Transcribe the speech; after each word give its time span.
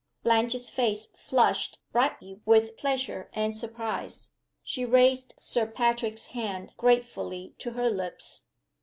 Blanche's 0.23 0.67
face 0.67 1.09
flushed 1.15 1.77
brightly 1.91 2.41
with 2.43 2.75
pleasure 2.75 3.29
and 3.33 3.55
surprise. 3.55 4.31
She 4.63 4.83
raised 4.83 5.35
Sir 5.39 5.67
Patrick's 5.67 6.25
hand 6.33 6.73
gratefully 6.75 7.53
to 7.59 7.73
her 7.73 7.87
lips. 7.87 8.41